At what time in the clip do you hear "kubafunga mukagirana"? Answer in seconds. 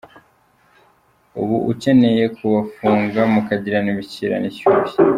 2.37-3.87